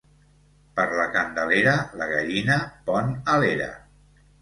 [0.79, 2.59] Per la Candelera la gallina
[2.91, 3.73] pon a l'era.